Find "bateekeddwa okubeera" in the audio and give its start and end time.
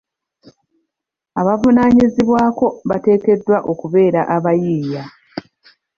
2.89-4.21